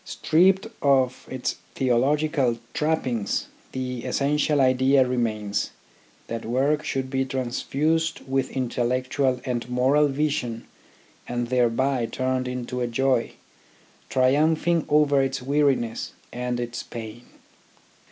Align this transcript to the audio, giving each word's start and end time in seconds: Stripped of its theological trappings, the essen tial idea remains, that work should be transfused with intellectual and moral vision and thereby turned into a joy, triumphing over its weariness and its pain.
Stripped 0.03 0.65
of 0.81 1.27
its 1.29 1.57
theological 1.75 2.57
trappings, 2.73 3.49
the 3.71 4.03
essen 4.03 4.35
tial 4.35 4.59
idea 4.59 5.07
remains, 5.07 5.69
that 6.25 6.43
work 6.43 6.83
should 6.83 7.07
be 7.11 7.23
transfused 7.23 8.21
with 8.21 8.49
intellectual 8.49 9.39
and 9.45 9.69
moral 9.69 10.07
vision 10.07 10.65
and 11.27 11.49
thereby 11.49 12.07
turned 12.07 12.47
into 12.47 12.81
a 12.81 12.87
joy, 12.87 13.33
triumphing 14.09 14.87
over 14.89 15.21
its 15.21 15.39
weariness 15.39 16.13
and 16.33 16.59
its 16.59 16.81
pain. 16.81 17.27